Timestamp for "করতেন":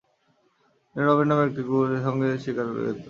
2.67-2.97